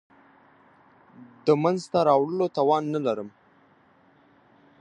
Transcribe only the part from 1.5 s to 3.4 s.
منځته راوړلو توان نه لري.